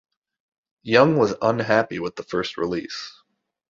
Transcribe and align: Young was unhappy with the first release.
Young 0.81 1.15
was 1.15 1.35
unhappy 1.43 1.99
with 1.99 2.15
the 2.15 2.23
first 2.23 2.57
release. 2.57 3.21